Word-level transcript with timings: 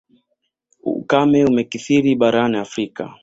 Ukame 0.91 1.39
umekithiri 1.51 2.11
barani 2.21 2.55
Afrika. 2.65 3.03